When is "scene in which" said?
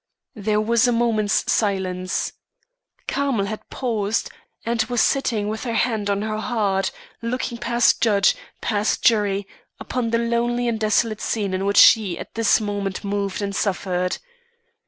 11.21-11.77